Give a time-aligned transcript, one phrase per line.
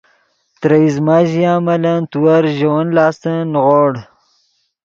[0.59, 3.91] ترے ایزمہ ژیا ملن تیور ژے ون لاستن نیغوڑ